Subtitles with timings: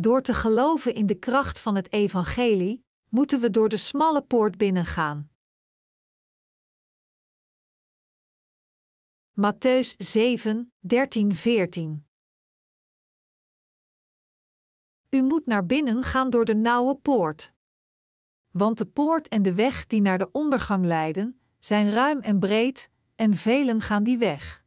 [0.00, 4.56] Door te geloven in de kracht van het evangelie, moeten we door de smalle poort
[4.56, 5.30] binnengaan.
[9.32, 12.06] Matthäus 7, 13, 14
[15.10, 17.52] U moet naar binnen gaan door de nauwe poort.
[18.50, 22.90] Want de poort en de weg die naar de ondergang leiden, zijn ruim en breed,
[23.14, 24.64] en velen gaan die weg.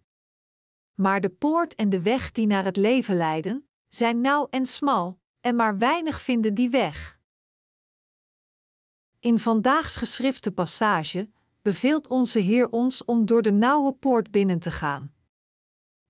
[0.93, 5.20] Maar de poort en de weg die naar het leven leiden, zijn nauw en smal,
[5.41, 7.19] en maar weinig vinden die weg.
[9.19, 11.29] In vandaags geschrifte passage
[11.61, 15.13] beveelt onze Heer ons om door de nauwe poort binnen te gaan.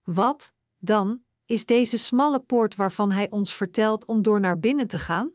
[0.03, 4.99] Wat, dan, is deze smalle poort waarvan Hij ons vertelt om door naar binnen te
[4.99, 5.31] gaan?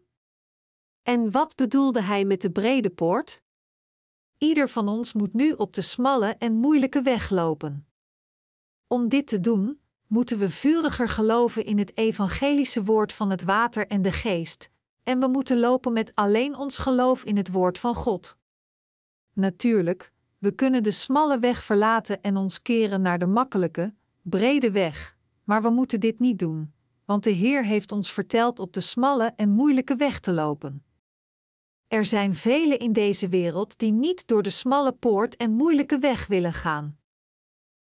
[1.03, 3.43] En wat bedoelde Hij met de brede poort?
[4.39, 7.89] Ieder van ons moet nu op de smalle en moeilijke weg lopen.
[8.87, 13.87] Om dit te doen, moeten we vuriger geloven in het evangelische woord van het water
[13.87, 14.71] en de geest,
[15.03, 18.37] en we moeten lopen met alleen ons geloof in het woord van God.
[19.33, 25.17] Natuurlijk, we kunnen de smalle weg verlaten en ons keren naar de makkelijke, brede weg,
[25.45, 26.73] maar we moeten dit niet doen,
[27.05, 30.85] want de Heer heeft ons verteld op de smalle en moeilijke weg te lopen.
[31.89, 36.27] Er zijn velen in deze wereld die niet door de smalle poort en moeilijke weg
[36.27, 36.99] willen gaan.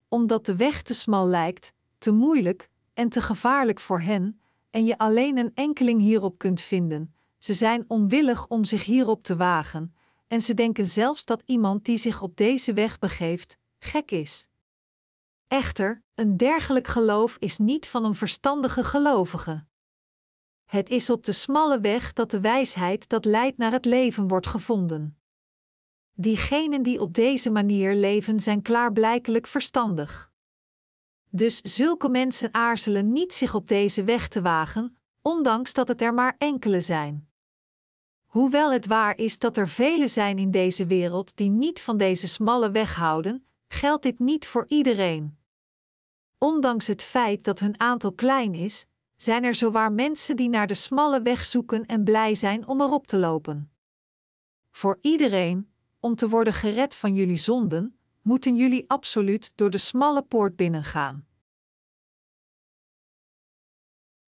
[0.08, 4.98] Omdat de weg te smal lijkt, te moeilijk en te gevaarlijk voor hen, en je
[4.98, 9.94] alleen een enkeling hierop kunt vinden, ze zijn onwillig om zich hierop te wagen,
[10.27, 14.48] en ze denken zelfs dat iemand die zich op deze weg begeeft, gek is.
[15.48, 19.64] Echter, een dergelijk geloof is niet van een verstandige gelovige.
[20.64, 24.47] Het is op de smalle weg dat de wijsheid dat leidt naar het leven wordt
[24.47, 25.19] gevonden.
[26.12, 30.33] Diegenen die op deze manier leven zijn klaarblijkelijk verstandig.
[31.36, 36.14] Dus zulke mensen aarzelen niet zich op deze weg te wagen, ondanks dat het er
[36.14, 37.28] maar enkele zijn.
[38.26, 42.28] Hoewel het waar is dat er velen zijn in deze wereld die niet van deze
[42.28, 45.38] smalle weg houden, geldt dit niet voor iedereen.
[46.38, 48.86] Ondanks het feit dat hun aantal klein is,
[49.16, 53.06] zijn er zowaar mensen die naar de smalle weg zoeken en blij zijn om erop
[53.06, 53.70] te lopen.
[54.70, 55.70] Voor iedereen,
[56.00, 61.25] om te worden gered van jullie zonden, moeten jullie absoluut door de smalle poort binnengaan.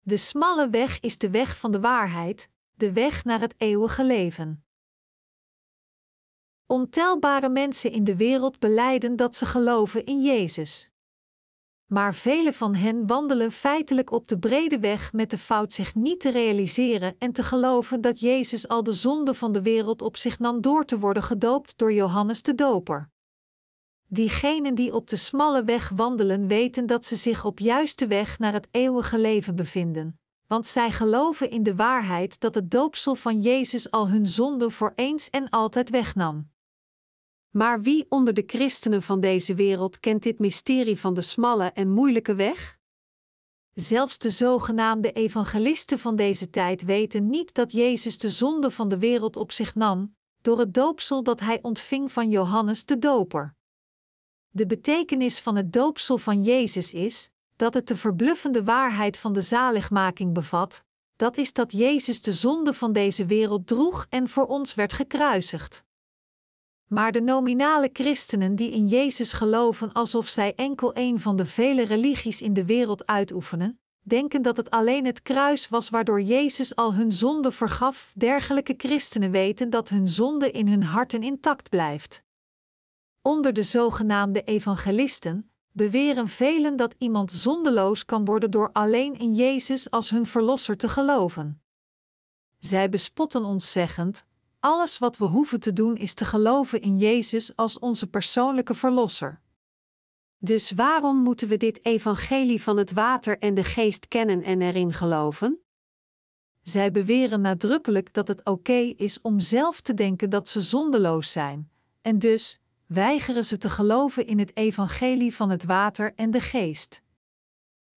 [0.09, 4.65] De smalle weg is de weg van de waarheid, de weg naar het eeuwige leven.
[6.67, 10.91] Ontelbare mensen in de wereld beleiden dat ze geloven in Jezus.
[11.87, 16.21] Maar vele van hen wandelen feitelijk op de brede weg met de fout zich niet
[16.21, 20.39] te realiseren en te geloven dat Jezus al de zonde van de wereld op zich
[20.39, 23.11] nam door te worden gedoopt door Johannes de Doper.
[24.11, 28.53] Diegenen die op de smalle weg wandelen weten dat ze zich op juiste weg naar
[28.53, 33.91] het eeuwige leven bevinden, want zij geloven in de waarheid dat het doopsel van Jezus
[33.91, 36.51] al hun zonde voor eens en altijd wegnam.
[37.51, 41.91] Maar wie onder de christenen van deze wereld kent dit mysterie van de smalle en
[41.91, 42.79] moeilijke weg?
[43.75, 48.99] Zelfs de zogenaamde evangelisten van deze tijd weten niet dat Jezus de zonde van de
[48.99, 53.57] wereld op zich nam, door het doopsel dat hij ontving van Johannes de Doper.
[54.59, 59.41] De betekenis van het doopsel van Jezus is dat het de verbluffende waarheid van de
[59.41, 60.85] zaligmaking bevat,
[61.17, 65.85] dat is dat Jezus de zonde van deze wereld droeg en voor ons werd gekruisigd.
[66.87, 71.85] Maar de nominale christenen die in Jezus geloven alsof zij enkel een van de vele
[71.85, 76.95] religies in de wereld uitoefenen, denken dat het alleen het kruis was waardoor Jezus al
[76.95, 78.13] hun zonde vergaf.
[78.17, 82.27] Dergelijke christenen weten dat hun zonde in hun harten intact blijft.
[83.29, 89.91] Onder de zogenaamde evangelisten beweren velen dat iemand zondeloos kan worden door alleen in Jezus
[89.91, 91.63] als hun verlosser te geloven.
[92.59, 94.25] Zij bespotten ons zeggend:
[94.61, 99.41] alles wat we hoeven te doen is te geloven in Jezus als onze persoonlijke verlosser.
[100.39, 104.93] Dus waarom moeten we dit evangelie van het water en de geest kennen en erin
[104.93, 105.59] geloven?
[106.63, 111.71] Zij beweren nadrukkelijk dat het oké is om zelf te denken dat ze zondeloos zijn,
[112.01, 117.03] en dus weigeren ze te geloven in het evangelie van het water en de geest.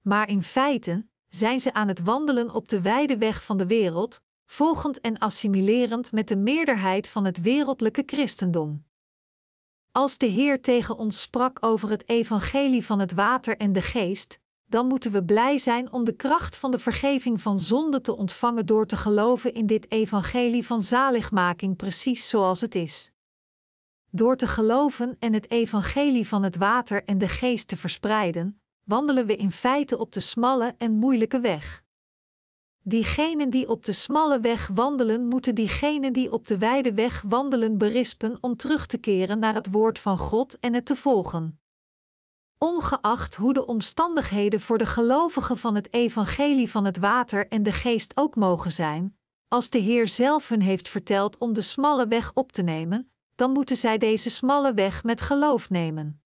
[0.01, 4.21] Maar in feite zijn ze aan het wandelen op de wijde weg van de wereld,
[4.45, 8.85] volgend en assimilerend met de meerderheid van het wereldlijke christendom.
[9.91, 14.39] Als de Heer tegen ons sprak over het evangelie van het water en de geest,
[14.65, 18.65] dan moeten we blij zijn om de kracht van de vergeving van zonde te ontvangen
[18.65, 23.11] door te geloven in dit evangelie van zaligmaking precies zoals het is.
[24.11, 29.25] Door te geloven en het evangelie van het water en de geest te verspreiden, wandelen
[29.25, 31.83] we in feite op de smalle en moeilijke weg.
[32.83, 37.77] Diegenen die op de smalle weg wandelen, moeten diegenen die op de wijde weg wandelen
[37.77, 41.59] berispen om terug te keren naar het woord van God en het te volgen.
[42.57, 47.71] Ongeacht hoe de omstandigheden voor de gelovigen van het evangelie van het water en de
[47.71, 49.17] geest ook mogen zijn,
[49.47, 53.51] als de Heer zelf hun heeft verteld om de smalle weg op te nemen, dan
[53.51, 56.21] moeten zij deze smalle weg met geloof nemen.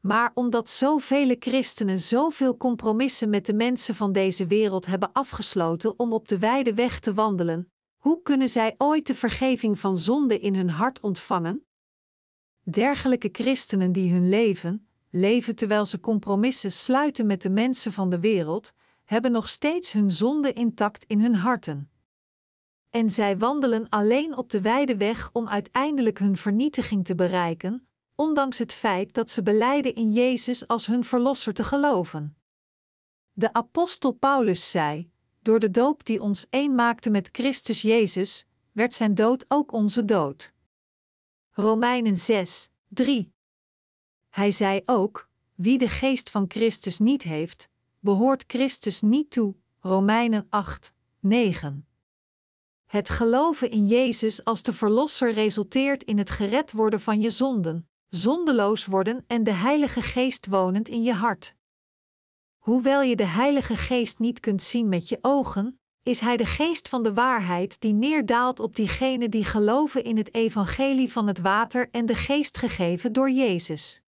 [0.00, 6.12] Maar omdat zoveel christenen zoveel compromissen met de mensen van deze wereld hebben afgesloten om
[6.12, 10.54] op de wijde weg te wandelen, hoe kunnen zij ooit de vergeving van zonde in
[10.54, 11.66] hun hart ontvangen?
[12.62, 18.20] Dergelijke christenen die hun leven, leven terwijl ze compromissen sluiten met de mensen van de
[18.20, 18.72] wereld,
[19.04, 21.90] hebben nog steeds hun zonde intact in hun harten.
[22.94, 28.58] En zij wandelen alleen op de wijde weg om uiteindelijk hun vernietiging te bereiken, ondanks
[28.58, 32.36] het feit dat ze beleiden in Jezus als hun verlosser te geloven.
[33.32, 35.10] De apostel Paulus zei:
[35.42, 40.04] Door de doop die ons één maakte met Christus Jezus, werd zijn dood ook onze
[40.04, 40.52] dood.
[41.50, 43.32] Romeinen 6, 3.
[44.28, 47.68] Hij zei ook: Wie de geest van Christus niet heeft,
[48.00, 49.54] behoort Christus niet toe.
[49.80, 51.86] Romeinen 8, 9.
[52.86, 57.88] Het geloven in Jezus als de Verlosser resulteert in het gered worden van je zonden,
[58.08, 61.54] zondeloos worden en de Heilige Geest wonend in je hart.
[62.58, 66.88] Hoewel je de Heilige Geest niet kunt zien met je ogen, is Hij de Geest
[66.88, 71.88] van de waarheid die neerdaalt op diegenen die geloven in het Evangelie van het water
[71.90, 74.02] en de Geest gegeven door Jezus.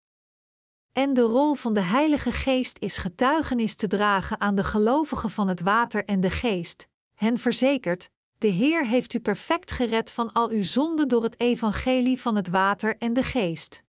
[0.93, 5.49] En de rol van de Heilige Geest is getuigenis te dragen aan de gelovigen van
[5.49, 10.51] het water en de Geest, hen verzekert: De Heer heeft u perfect gered van al
[10.51, 13.83] uw zonden door het Evangelie van het water en de Geest.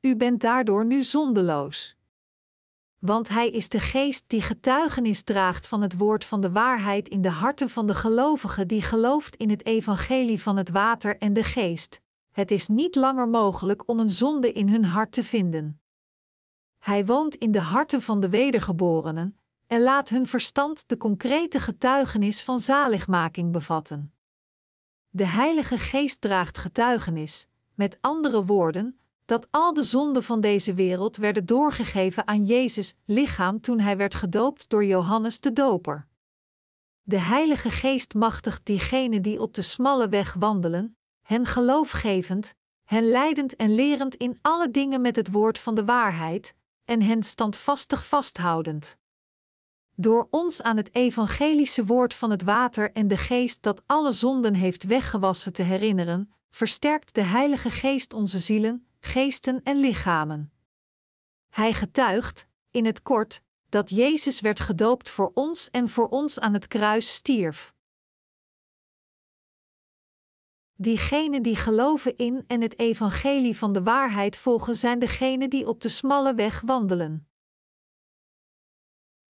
[0.00, 1.96] U bent daardoor nu zondeloos.
[2.98, 7.22] Want Hij is de Geest die getuigenis draagt van het woord van de waarheid in
[7.22, 11.44] de harten van de gelovigen die gelooft in het Evangelie van het water en de
[11.44, 12.00] Geest.
[12.30, 15.80] Het is niet langer mogelijk om een zonde in hun hart te vinden.
[16.78, 22.42] Hij woont in de harten van de wedergeborenen en laat hun verstand de concrete getuigenis
[22.42, 24.12] van zaligmaking bevatten.
[25.10, 31.16] De Heilige Geest draagt getuigenis, met andere woorden, dat al de zonden van deze wereld
[31.16, 36.06] werden doorgegeven aan Jezus' lichaam toen hij werd gedoopt door Johannes de Doper.
[37.02, 43.56] De Heilige Geest machtigt diegenen die op de smalle weg wandelen, hen geloofgevend, hen leidend
[43.56, 48.98] en lerend in alle dingen met het woord van de waarheid, en hen standvastig vasthoudend.
[49.96, 54.54] Door ons aan het evangelische woord van het water en de geest dat alle zonden
[54.54, 60.52] heeft weggewassen te herinneren, versterkt de Heilige Geest onze zielen, geesten en lichamen.
[61.48, 66.52] Hij getuigt, in het kort, dat Jezus werd gedoopt voor ons en voor ons aan
[66.52, 67.74] het kruis stierf.
[70.76, 75.80] Diegenen die geloven in en het evangelie van de waarheid volgen zijn degenen die op
[75.80, 77.28] de smalle weg wandelen.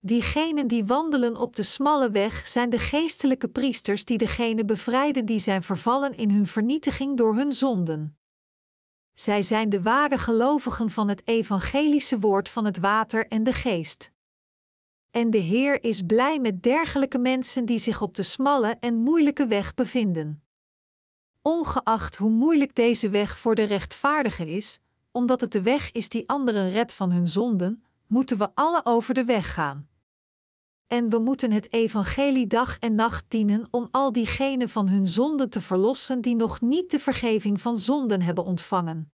[0.07, 5.39] Diegenen die wandelen op de smalle weg zijn de geestelijke priesters die degenen bevrijden die
[5.39, 8.19] zijn vervallen in hun vernietiging door hun zonden.
[9.15, 14.11] Zij zijn de ware gelovigen van het evangelische woord van het water en de geest.
[15.11, 19.47] En de Heer is blij met dergelijke mensen die zich op de smalle en moeilijke
[19.47, 20.43] weg bevinden.
[21.43, 24.81] Ongeacht hoe moeilijk deze weg voor de rechtvaardigen is,
[25.11, 29.15] omdat het de weg is die anderen redt van hun zonden, moeten we alle over
[29.15, 29.93] de weg gaan.
[30.95, 35.51] En we moeten het evangelie dag en nacht dienen om al diegenen van hun zonden
[35.51, 39.13] te verlossen die nog niet de vergeving van zonden hebben ontvangen.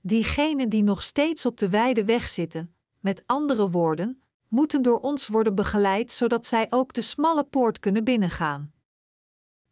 [0.00, 5.26] Diegenen die nog steeds op de wijde weg zitten, met andere woorden, moeten door ons
[5.26, 8.72] worden begeleid zodat zij ook de smalle poort kunnen binnengaan.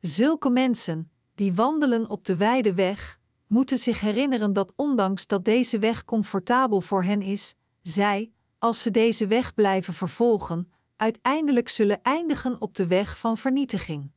[0.01, 5.79] Zulke mensen, die wandelen op de wijde weg, moeten zich herinneren dat ondanks dat deze
[5.79, 12.61] weg comfortabel voor hen is, zij, als ze deze weg blijven vervolgen, uiteindelijk zullen eindigen
[12.61, 14.13] op de weg van vernietiging.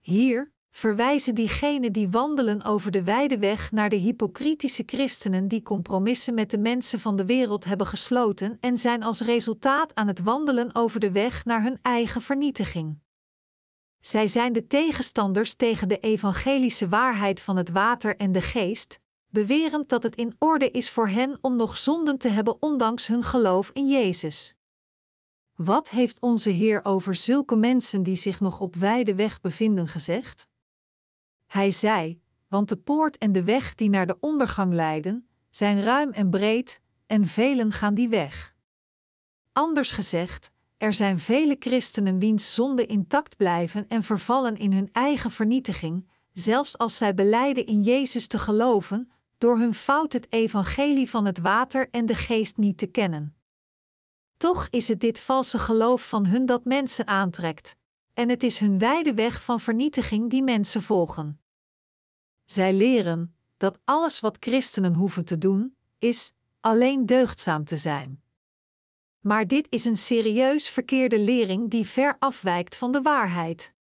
[0.00, 6.34] Hier verwijzen diegenen die wandelen over de wijde weg naar de hypocritische christenen die compromissen
[6.34, 10.74] met de mensen van de wereld hebben gesloten en zijn als resultaat aan het wandelen
[10.74, 12.98] over de weg naar hun eigen vernietiging.
[14.00, 19.88] Zij zijn de tegenstanders tegen de evangelische waarheid van het water en de geest, bewerend
[19.88, 23.70] dat het in orde is voor hen om nog zonden te hebben ondanks hun geloof
[23.72, 24.55] in Jezus.
[25.56, 30.46] Wat heeft onze Heer over zulke mensen die zich nog op wijde weg bevinden gezegd?
[31.46, 36.10] Hij zei: Want de poort en de weg die naar de ondergang leiden, zijn ruim
[36.10, 38.54] en breed, en velen gaan die weg.
[39.52, 45.30] Anders gezegd, er zijn vele christenen wiens zonden intact blijven en vervallen in hun eigen
[45.30, 51.24] vernietiging, zelfs als zij beleiden in Jezus te geloven, door hun fout het evangelie van
[51.24, 53.35] het water en de geest niet te kennen.
[54.36, 57.76] Toch is het dit valse geloof van hun dat mensen aantrekt,
[58.14, 61.40] en het is hun wijde weg van vernietiging die mensen volgen.
[62.44, 68.22] Zij leren dat alles wat christenen hoeven te doen, is alleen deugdzaam te zijn.
[69.20, 73.74] Maar dit is een serieus verkeerde lering die ver afwijkt van de waarheid.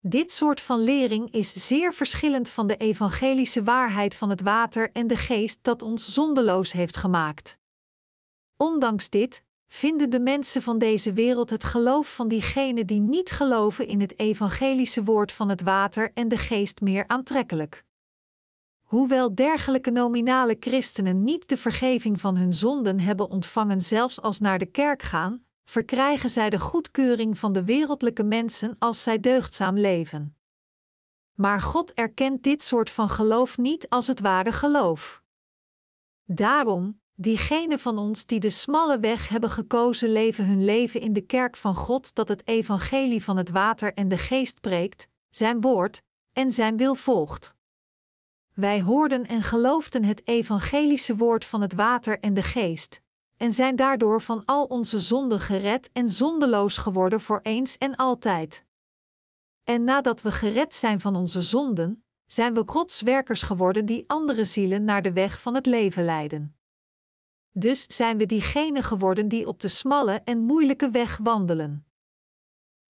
[0.00, 5.06] Dit soort van lering is zeer verschillend van de evangelische waarheid van het water en
[5.06, 7.58] de geest dat ons zondeloos heeft gemaakt.
[8.56, 13.86] Ondanks dit vinden de mensen van deze wereld het geloof van diegenen die niet geloven
[13.86, 17.84] in het evangelische woord van het water en de geest meer aantrekkelijk.
[18.82, 24.58] Hoewel dergelijke nominale christenen niet de vergeving van hun zonden hebben ontvangen, zelfs als naar
[24.58, 30.36] de kerk gaan, verkrijgen zij de goedkeuring van de wereldlijke mensen als zij deugdzaam leven.
[31.34, 35.22] Maar God erkent dit soort van geloof niet als het ware geloof.
[36.24, 41.20] Daarom, diegenen van ons die de smalle weg hebben gekozen, leven hun leven in de
[41.20, 46.02] kerk van God dat het evangelie van het water en de geest preekt, zijn woord
[46.32, 47.54] en zijn wil volgt.
[48.54, 53.00] Wij hoorden en geloofden het evangelische woord van het water en de geest,
[53.36, 58.64] en zijn daardoor van al onze zonden gered en zondeloos geworden voor eens en altijd.
[59.64, 64.44] En nadat we gered zijn van onze zonden, zijn we Gods werkers geworden die andere
[64.44, 66.55] zielen naar de weg van het leven leiden.
[67.58, 71.86] Dus zijn we diegenen geworden die op de smalle en moeilijke weg wandelen.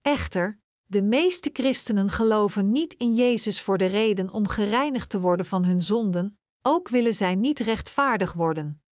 [0.03, 5.47] Echter, de meeste christenen geloven niet in Jezus voor de reden om gereinigd te worden
[5.47, 8.83] van hun zonden, ook willen zij niet rechtvaardig worden.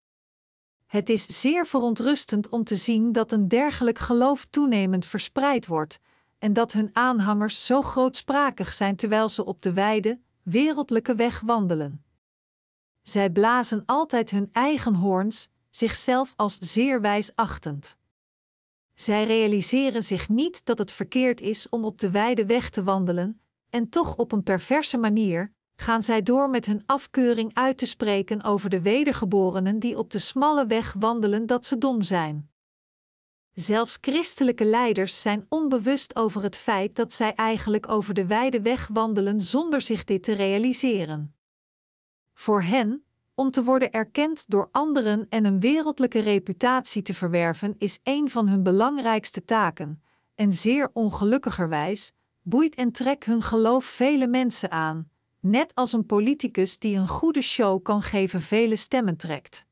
[0.87, 5.99] Het is zeer verontrustend om te zien dat een dergelijk geloof toenemend verspreid wordt,
[6.38, 12.04] en dat hun aanhangers zo grootsprakig zijn terwijl ze op de wijde, wereldlijke weg wandelen.
[13.02, 17.97] Zij blazen altijd hun eigen hoorns, zichzelf als zeer wijs achtend.
[18.95, 23.40] Zij realiseren zich niet dat het verkeerd is om op de wijde weg te wandelen,
[23.71, 28.43] en toch op een perverse manier gaan zij door met hun afkeuring uit te spreken
[28.43, 32.50] over de wedergeborenen die op de smalle weg wandelen dat ze dom zijn.
[33.52, 38.88] Zelfs christelijke leiders zijn onbewust over het feit dat zij eigenlijk over de wijde weg
[38.93, 41.35] wandelen zonder zich dit te realiseren.
[42.35, 43.03] Voor hen,
[43.34, 48.48] om te worden erkend door anderen en een wereldlijke reputatie te verwerven, is een van
[48.48, 50.02] hun belangrijkste taken,
[50.34, 52.12] en zeer ongelukkigerwijs
[52.42, 55.10] boeit en trekt hun geloof vele mensen aan,
[55.40, 59.64] net als een politicus die een goede show kan geven vele stemmen trekt.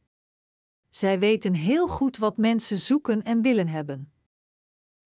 [0.91, 4.13] Zij weten heel goed wat mensen zoeken en willen hebben.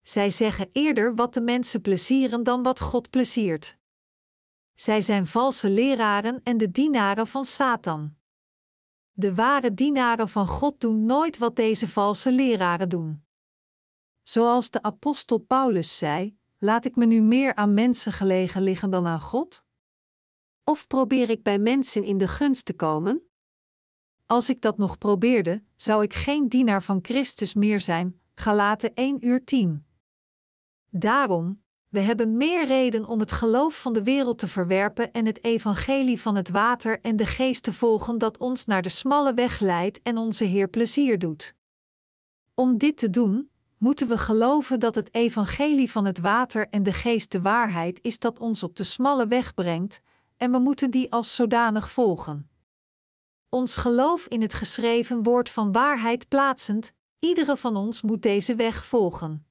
[0.01, 3.77] Zij zeggen eerder wat de mensen plezieren dan wat God pleziert.
[4.75, 8.15] Zij zijn valse leraren en de dienaren van Satan.
[9.17, 13.23] De ware dienaren van God doen nooit wat deze valse leraren doen.
[14.23, 19.07] Zoals de apostel Paulus zei: Laat ik me nu meer aan mensen gelegen liggen dan
[19.07, 19.63] aan God?
[20.63, 23.21] Of probeer ik bij mensen in de gunst te komen?
[24.25, 28.19] Als ik dat nog probeerde, zou ik geen dienaar van Christus meer zijn.
[28.33, 29.85] Galaten 1 uur 10.
[30.89, 31.63] Daarom,
[31.95, 36.21] we hebben meer reden om het geloof van de wereld te verwerpen en het evangelie
[36.21, 40.01] van het water en de geest te volgen dat ons naar de smalle weg leidt
[40.01, 41.55] en onze Heer plezier doet.
[42.53, 46.93] Om dit te doen, moeten we geloven dat het evangelie van het water en de
[46.93, 50.01] geest de waarheid is dat ons op de smalle weg brengt,
[50.37, 52.49] en we moeten die als zodanig volgen.
[53.49, 58.85] Ons geloof in het geschreven woord van waarheid plaatsend, iedere van ons moet deze weg
[58.85, 59.45] volgen.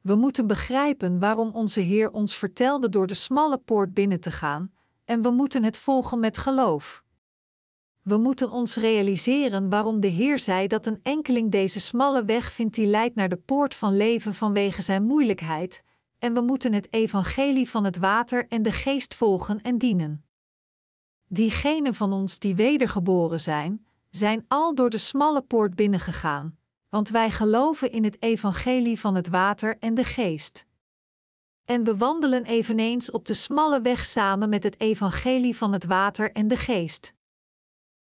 [0.00, 4.72] We moeten begrijpen waarom onze Heer ons vertelde door de smalle poort binnen te gaan,
[5.04, 7.04] en we moeten het volgen met geloof.
[8.02, 12.74] We moeten ons realiseren waarom de Heer zei dat een enkeling deze smalle weg vindt
[12.74, 15.82] die leidt naar de poort van leven vanwege zijn moeilijkheid,
[16.18, 20.24] en we moeten het evangelie van het water en de geest volgen en dienen.
[21.26, 26.58] Diegenen van ons die wedergeboren zijn, zijn al door de smalle poort binnengegaan,
[26.90, 30.66] want wij geloven in het evangelie van het water en de geest.
[31.64, 36.32] En we wandelen eveneens op de smalle weg samen met het evangelie van het water
[36.32, 37.14] en de geest.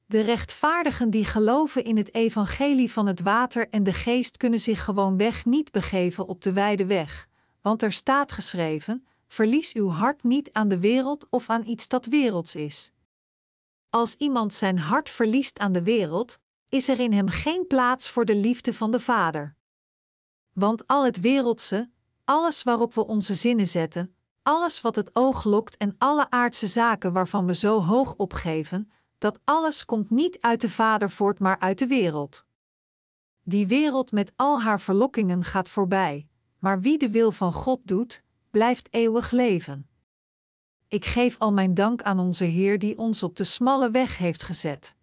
[0.06, 4.84] De rechtvaardigen die geloven in het evangelie van het water en de geest kunnen zich
[4.84, 7.28] gewoonweg niet begeven op de wijde weg,
[7.62, 12.06] want er staat geschreven: Verlies uw hart niet aan de wereld of aan iets dat
[12.06, 12.92] werelds is.
[13.90, 16.40] Als iemand zijn hart verliest aan de wereld,
[16.74, 19.56] is er in hem geen plaats voor de liefde van de Vader.
[20.54, 21.90] Want al het wereldse,
[22.24, 27.14] alles waarop we onze zinnen zetten, alles wat het oog lokt en alle aardse zaken
[27.14, 31.80] waarvan we zo hoog opgeven, dat alles komt niet uit de Vader voort, maar uit
[31.80, 32.46] de wereld.
[33.44, 36.28] Die wereld met al haar verlokkingen gaat voorbij,
[36.60, 39.88] maar wie de wil van God doet, blijft eeuwig leven.
[40.88, 44.44] Ik geef al mijn dank aan onze Heer die ons op de smalle weg heeft
[44.44, 44.96] gezet.